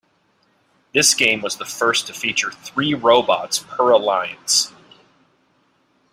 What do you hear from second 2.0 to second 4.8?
to feature three robots per alliance.